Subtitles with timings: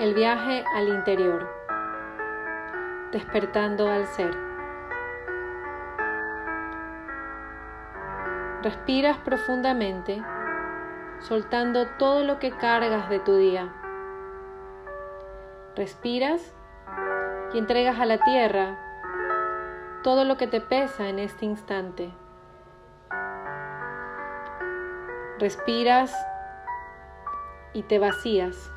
[0.00, 1.46] El viaje al interior.
[3.12, 4.34] Despertando al ser.
[8.62, 10.24] Respiras profundamente,
[11.18, 13.74] soltando todo lo que cargas de tu día.
[15.76, 16.54] Respiras
[17.52, 18.78] y entregas a la tierra
[20.02, 22.10] todo lo que te pesa en este instante.
[25.38, 26.16] Respiras
[27.74, 28.72] y te vacías.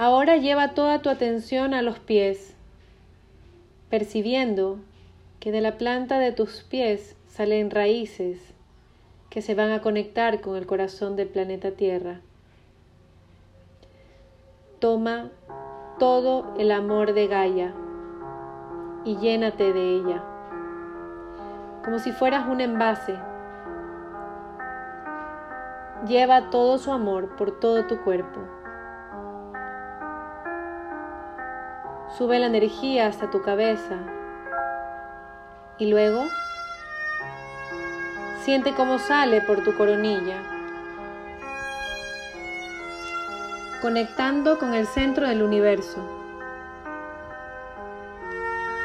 [0.00, 2.54] Ahora lleva toda tu atención a los pies,
[3.90, 4.78] percibiendo
[5.40, 8.38] que de la planta de tus pies salen raíces
[9.28, 12.20] que se van a conectar con el corazón del planeta Tierra.
[14.78, 15.28] Toma
[15.98, 17.74] todo el amor de Gaia
[19.04, 20.24] y llénate de ella,
[21.84, 23.18] como si fueras un envase.
[26.08, 28.59] Lleva todo su amor por todo tu cuerpo.
[32.20, 33.96] Sube la energía hasta tu cabeza
[35.78, 36.26] y luego
[38.42, 40.36] siente cómo sale por tu coronilla,
[43.80, 46.06] conectando con el centro del universo.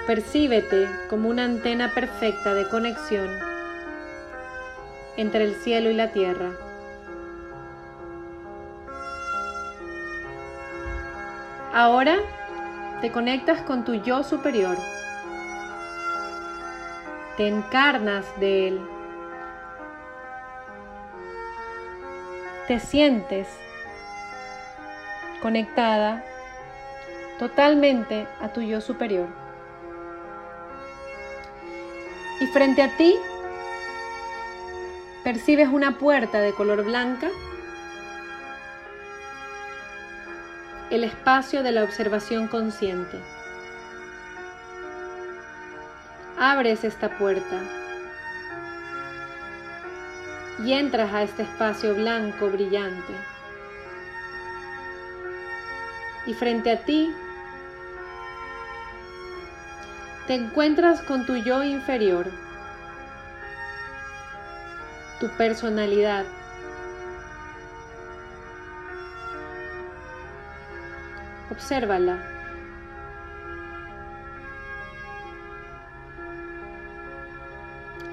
[0.07, 3.27] Percíbete como una antena perfecta de conexión
[5.17, 6.51] entre el cielo y la tierra.
[11.73, 12.15] Ahora
[13.05, 14.75] te conectas con tu yo superior.
[17.37, 18.81] Te encarnas de él.
[22.67, 23.47] Te sientes
[25.39, 26.23] conectada
[27.37, 29.27] totalmente a tu yo superior.
[32.39, 33.15] Y frente a ti
[35.23, 37.29] percibes una puerta de color blanca
[40.95, 43.19] el espacio de la observación consciente.
[46.39, 47.61] Abres esta puerta
[50.63, 53.13] y entras a este espacio blanco brillante.
[56.27, 57.13] Y frente a ti
[60.27, 62.31] te encuentras con tu yo inferior,
[65.19, 66.23] tu personalidad
[71.55, 72.17] Obsérvala.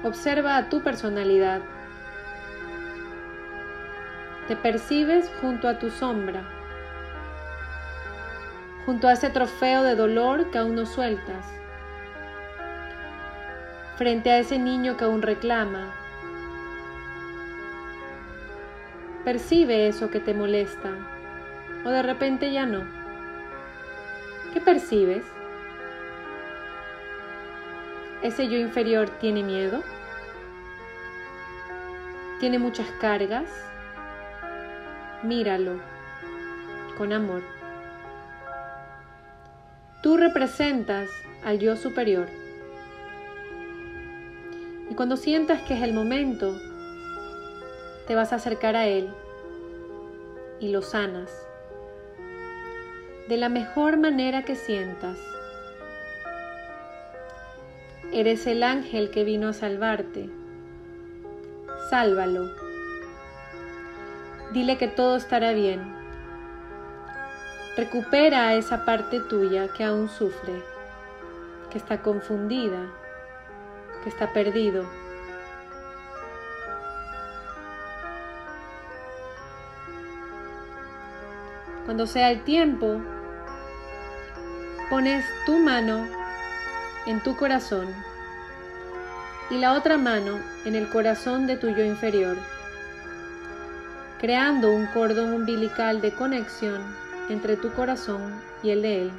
[0.03, 1.59] Observa a tu personalidad.
[4.47, 6.41] Te percibes junto a tu sombra,
[8.85, 11.45] junto a ese trofeo de dolor que aún no sueltas,
[13.97, 15.93] frente a ese niño que aún reclama.
[19.25, 20.91] Percibe eso que te molesta
[21.83, 23.02] o de repente ya no.
[24.53, 25.25] ¿Qué percibes?
[28.21, 29.81] ¿Ese yo inferior tiene miedo?
[32.39, 33.49] ¿Tiene muchas cargas?
[35.23, 35.79] Míralo
[36.99, 37.41] con amor.
[40.03, 41.09] Tú representas
[41.43, 42.27] al yo superior.
[44.87, 46.55] Y cuando sientas que es el momento,
[48.05, 49.09] te vas a acercar a él
[50.59, 51.31] y lo sanas
[53.27, 55.17] de la mejor manera que sientas.
[58.11, 60.29] Eres el ángel que vino a salvarte.
[61.89, 62.49] Sálvalo.
[64.51, 65.81] Dile que todo estará bien.
[67.77, 70.61] Recupera a esa parte tuya que aún sufre,
[71.71, 72.91] que está confundida,
[74.03, 74.85] que está perdido.
[81.93, 82.99] Cuando sea el tiempo,
[84.89, 86.07] pones tu mano
[87.05, 87.87] en tu corazón
[89.51, 92.35] y la otra mano en el corazón de tu yo inferior,
[94.19, 96.81] creando un cordón umbilical de conexión
[97.29, 99.11] entre tu corazón y el de él.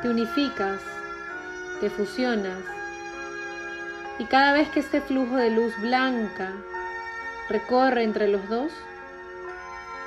[0.00, 0.80] Te unificas,
[1.80, 2.56] te fusionas
[4.18, 6.52] y cada vez que este flujo de luz blanca
[7.50, 8.72] recorre entre los dos,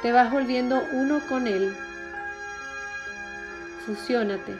[0.01, 1.75] te vas volviendo uno con él
[3.87, 4.53] fusiónate.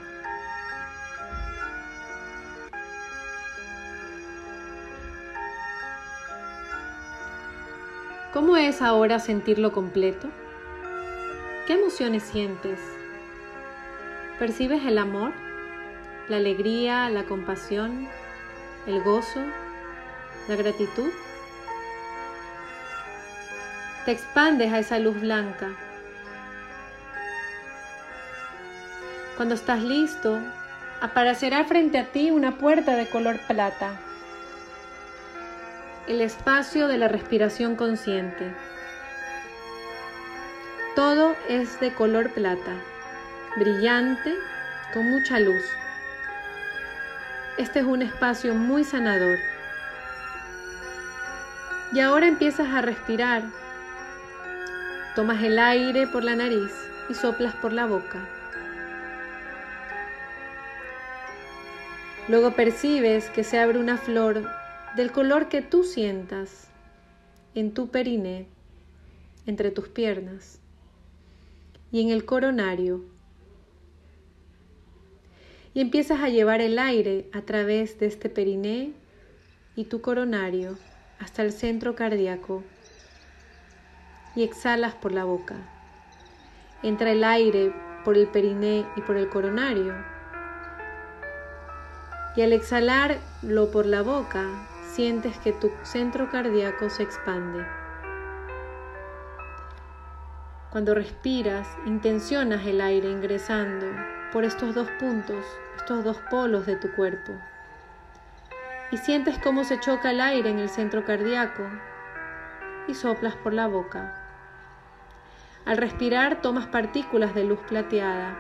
[8.32, 10.30] ¿Cómo es ahora sentirlo completo?
[11.66, 12.80] ¿Qué emociones sientes?
[14.40, 15.34] ¿Percibes el amor,
[16.30, 18.08] la alegría, la compasión,
[18.86, 19.42] el gozo,
[20.48, 21.10] la gratitud?
[24.08, 25.68] Te expandes a esa luz blanca.
[29.36, 30.40] Cuando estás listo,
[31.02, 34.00] aparecerá frente a ti una puerta de color plata,
[36.08, 38.50] el espacio de la respiración consciente.
[40.96, 42.72] Todo es de color plata,
[43.58, 44.34] brillante,
[44.94, 45.66] con mucha luz.
[47.58, 49.38] Este es un espacio muy sanador.
[51.92, 53.44] Y ahora empiezas a respirar.
[55.18, 56.72] Tomas el aire por la nariz
[57.10, 58.30] y soplas por la boca.
[62.28, 64.48] Luego percibes que se abre una flor
[64.96, 66.68] del color que tú sientas
[67.56, 68.46] en tu periné,
[69.48, 70.60] entre tus piernas
[71.92, 73.04] y en el coronario.
[75.74, 78.92] Y empiezas a llevar el aire a través de este periné
[79.76, 80.78] y tu coronario
[81.18, 82.62] hasta el centro cardíaco
[84.38, 85.56] y exhalas por la boca.
[86.84, 87.74] Entra el aire
[88.06, 89.96] por el periné y por el coronario.
[92.36, 94.46] Y al exhalarlo por la boca,
[94.92, 97.66] sientes que tu centro cardíaco se expande.
[100.70, 103.88] Cuando respiras, intencionas el aire ingresando
[104.32, 105.44] por estos dos puntos,
[105.78, 107.34] estos dos polos de tu cuerpo.
[108.92, 111.64] Y sientes cómo se choca el aire en el centro cardíaco
[112.88, 114.17] y soplas por la boca.
[115.68, 118.38] Al respirar tomas partículas de luz plateada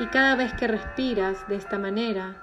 [0.00, 2.34] y cada vez que respiras de esta manera,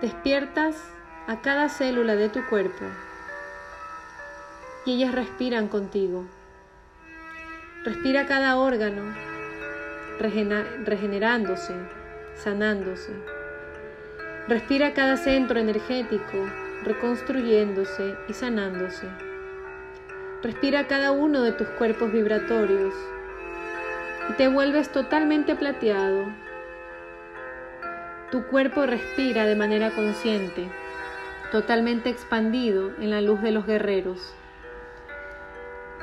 [0.00, 0.82] despiertas
[1.26, 2.86] a cada célula de tu cuerpo
[4.86, 6.24] y ellas respiran contigo.
[7.84, 9.14] Respira cada órgano
[10.18, 11.74] regenerándose,
[12.36, 13.12] sanándose.
[14.48, 16.38] Respira cada centro energético
[16.84, 19.33] reconstruyéndose y sanándose.
[20.44, 22.92] Respira cada uno de tus cuerpos vibratorios
[24.28, 26.26] y te vuelves totalmente plateado.
[28.30, 30.68] Tu cuerpo respira de manera consciente,
[31.50, 34.34] totalmente expandido en la luz de los guerreros.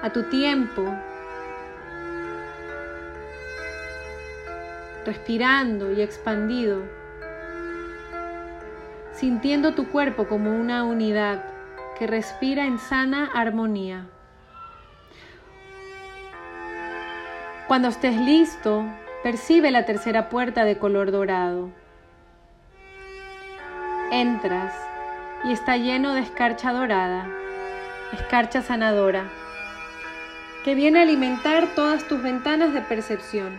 [0.01, 0.91] A tu tiempo,
[5.05, 6.81] respirando y expandido,
[9.13, 11.45] sintiendo tu cuerpo como una unidad
[11.99, 14.07] que respira en sana armonía.
[17.71, 18.83] Cuando estés listo,
[19.23, 21.69] percibe la tercera puerta de color dorado.
[24.11, 24.75] Entras
[25.45, 27.29] y está lleno de escarcha dorada,
[28.11, 29.23] escarcha sanadora,
[30.65, 33.57] que viene a alimentar todas tus ventanas de percepción.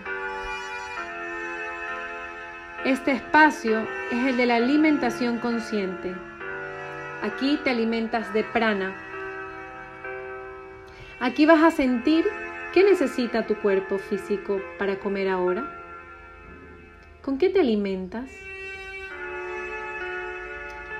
[2.85, 6.15] Este espacio es el de la alimentación consciente.
[7.23, 8.95] Aquí te alimentas de prana.
[11.19, 12.27] Aquí vas a sentir
[12.73, 15.65] qué necesita tu cuerpo físico para comer ahora.
[17.23, 18.31] ¿Con qué te alimentas?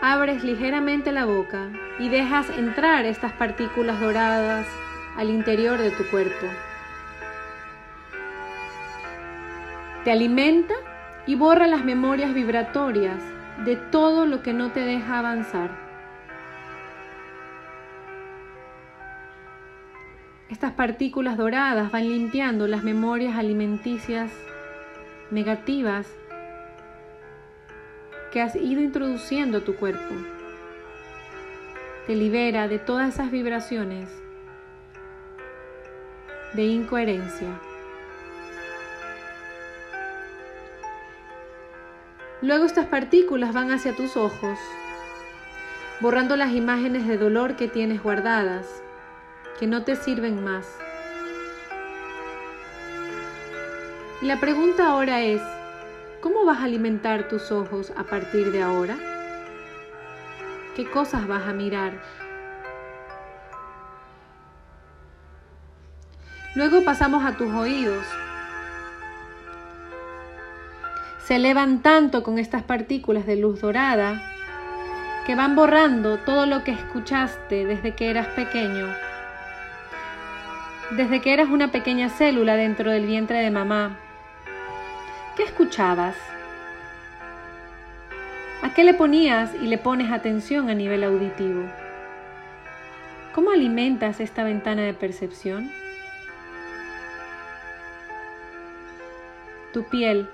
[0.03, 4.67] Abres ligeramente la boca y dejas entrar estas partículas doradas
[5.17, 6.47] al interior de tu cuerpo.
[10.05, 10.75] Te alimenta
[11.27, 13.23] y borra las memorias vibratorias
[13.65, 15.92] de todo lo que no te deja avanzar.
[20.53, 24.31] Estas partículas doradas van limpiando las memorias alimenticias
[25.31, 26.07] negativas
[28.31, 30.15] que has ido introduciendo a tu cuerpo.
[32.07, 34.11] Te libera de todas esas vibraciones
[36.53, 37.49] de incoherencia.
[42.43, 44.59] Luego estas partículas van hacia tus ojos,
[46.01, 48.83] borrando las imágenes de dolor que tienes guardadas,
[49.59, 50.67] que no te sirven más.
[54.21, 55.43] Y la pregunta ahora es,
[56.21, 58.97] ¿cómo vas a alimentar tus ojos a partir de ahora?
[60.77, 62.01] ¿Qué cosas vas a mirar?
[66.55, 68.05] Luego pasamos a tus oídos,
[71.25, 74.21] se elevan tanto con estas partículas de luz dorada
[75.25, 78.93] que van borrando todo lo que escuchaste desde que eras pequeño,
[80.97, 83.99] desde que eras una pequeña célula dentro del vientre de mamá.
[85.37, 86.17] ¿Qué escuchabas?
[88.63, 91.65] ¿A qué le ponías y le pones atención a nivel auditivo?
[93.35, 95.71] ¿Cómo alimentas esta ventana de percepción?
[99.73, 100.29] Tu piel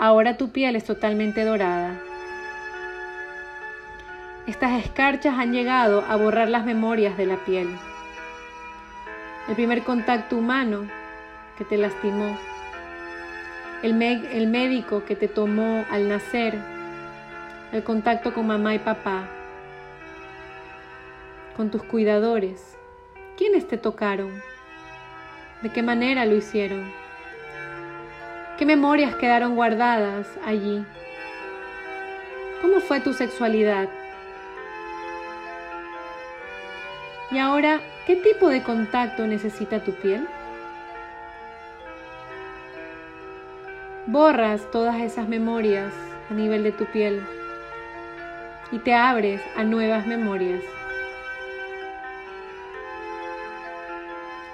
[0.00, 1.98] Ahora tu piel es totalmente dorada.
[4.46, 7.68] Estas escarchas han llegado a borrar las memorias de la piel.
[9.48, 10.86] El primer contacto humano
[11.56, 12.36] que te lastimó,
[13.82, 16.58] el, médico que te tomó al nacer,
[17.72, 19.26] el contacto con mamá y papá,
[21.56, 22.76] con tus cuidadores.
[23.38, 24.30] ¿Quiénes te tocaron?
[25.62, 26.90] ¿De qué manera lo hicieron?
[28.58, 30.84] ¿Qué memorias quedaron guardadas allí?
[32.60, 33.88] ¿Cómo fue tu sexualidad?
[37.30, 40.26] Y ahora, ¿qué tipo de contacto necesita tu piel?
[44.06, 45.92] Borras todas esas memorias
[46.30, 47.22] a nivel de tu piel
[48.72, 50.62] y te abres a nuevas memorias.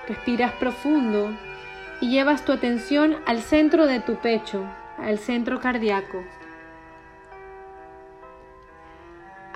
[0.08, 1.30] Respiras profundo
[2.00, 4.64] y llevas tu atención al centro de tu pecho,
[4.98, 6.24] al centro cardíaco.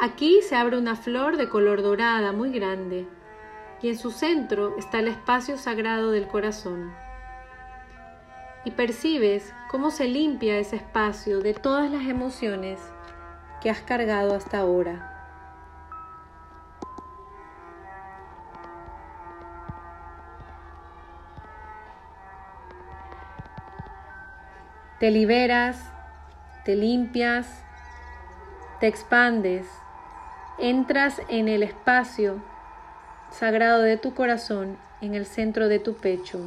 [0.00, 3.08] Aquí se abre una flor de color dorada muy grande
[3.82, 6.94] y en su centro está el espacio sagrado del corazón.
[8.64, 12.80] Y percibes cómo se limpia ese espacio de todas las emociones
[13.60, 15.16] que has cargado hasta ahora.
[25.00, 25.92] Te liberas,
[26.64, 27.64] te limpias,
[28.78, 29.66] te expandes,
[30.58, 32.42] entras en el espacio
[33.30, 36.40] sagrado de tu corazón, en el centro de tu pecho.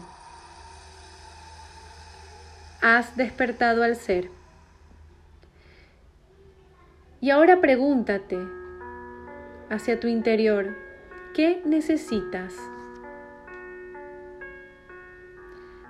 [2.82, 4.30] Has despertado al ser.
[7.22, 8.38] Y ahora pregúntate
[9.70, 10.76] hacia tu interior,
[11.34, 12.56] ¿qué necesitas?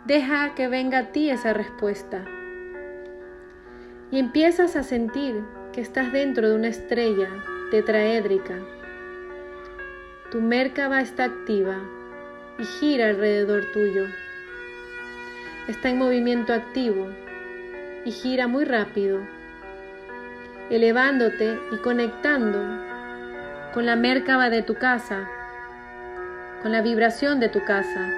[0.05, 2.25] Deja que venga a ti esa respuesta
[4.11, 7.29] y empiezas a sentir que estás dentro de una estrella
[7.71, 8.59] tetraédrica.
[10.29, 11.77] Tu Merkaba está activa
[12.59, 14.05] y gira alrededor tuyo.
[15.67, 17.07] Está en movimiento activo
[18.05, 19.21] y gira muy rápido,
[20.69, 22.59] elevándote y conectando
[23.73, 25.27] con la Merkaba de tu casa,
[26.61, 28.13] con la vibración de tu casa.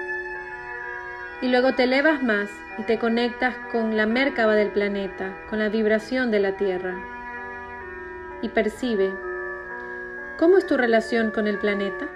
[1.42, 5.68] Y luego te elevas más y te conectas con la Merkaba del planeta, con la
[5.68, 6.96] vibración de la Tierra.
[8.42, 9.12] Y percibe,
[10.38, 12.06] ¿cómo es tu relación con el planeta?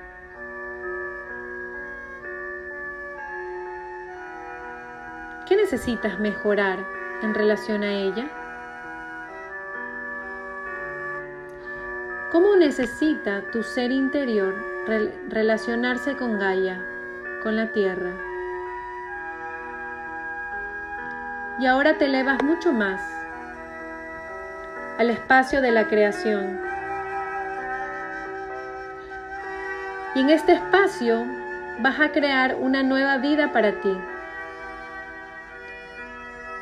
[5.46, 6.78] ¿Qué necesitas mejorar
[7.22, 8.28] en relación a ella?
[12.30, 14.54] ¿Cómo necesita tu ser interior
[15.28, 16.84] relacionarse con Gaia,
[17.42, 18.28] con la Tierra?
[21.58, 23.00] y ahora te elevas mucho más
[24.98, 26.67] al espacio de la creación.
[30.18, 31.24] Y en este espacio
[31.78, 33.96] vas a crear una nueva vida para ti.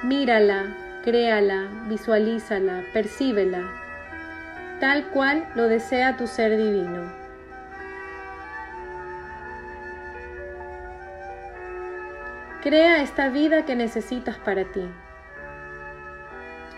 [0.02, 3.62] Mírala, créala, visualízala, percíbela,
[4.78, 7.10] tal cual lo desea tu ser divino.
[12.60, 14.86] Crea esta vida que necesitas para ti.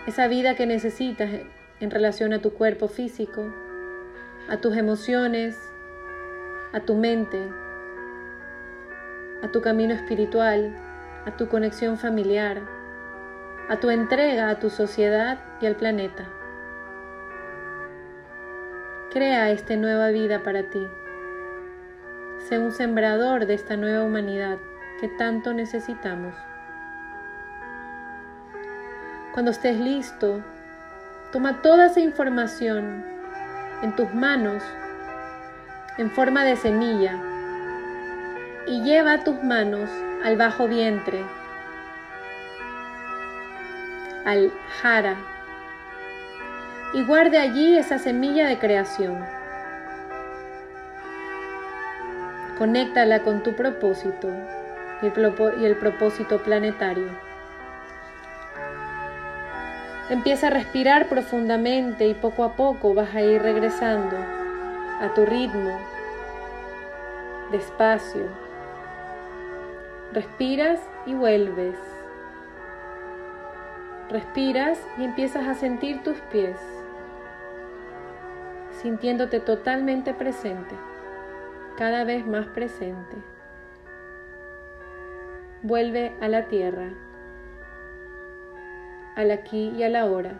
[0.07, 1.29] Esa vida que necesitas
[1.81, 3.53] en relación a tu cuerpo físico,
[4.47, 5.57] a tus emociones,
[6.71, 7.41] a tu mente,
[9.41, 10.75] a tu camino espiritual,
[11.25, 12.61] a tu conexión familiar,
[13.69, 16.25] a tu entrega a tu sociedad y al planeta.
[19.11, 20.87] Crea esta nueva vida para ti.
[22.47, 24.57] Sé un sembrador de esta nueva humanidad
[24.99, 26.35] que tanto necesitamos.
[29.33, 30.43] Cuando estés listo,
[31.31, 33.03] toma toda esa información
[33.81, 34.63] en tus manos
[35.99, 37.19] en forma de semilla
[38.65, 39.89] y lleva tus manos
[40.23, 41.25] al bajo vientre,
[44.25, 44.49] al
[44.81, 45.17] jara,
[46.93, 49.25] y guarde allí esa semilla de creación.
[52.57, 54.29] Conéctala con tu propósito
[55.01, 57.09] y el propósito planetario.
[60.09, 64.38] Empieza a respirar profundamente y poco a poco vas a ir regresando
[64.99, 65.77] a tu ritmo,
[67.51, 68.27] despacio.
[70.11, 71.75] Respiras y vuelves.
[74.09, 76.57] Respiras y empiezas a sentir tus pies,
[78.81, 80.75] sintiéndote totalmente presente,
[81.77, 83.17] cada vez más presente
[85.61, 86.89] vuelve a la tierra,
[89.15, 90.39] al aquí y a la hora,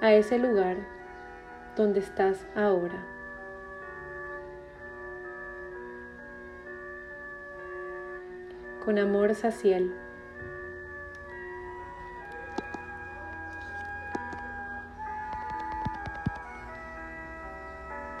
[0.00, 0.95] a ese lugar
[1.76, 3.04] donde estás ahora.
[8.84, 9.92] Con amor saciel.